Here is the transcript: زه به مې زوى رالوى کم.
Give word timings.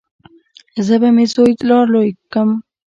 زه 0.85 0.95
به 1.01 1.09
مې 1.15 1.25
زوى 1.33 1.53
رالوى 1.69 2.09
کم. 2.33 2.49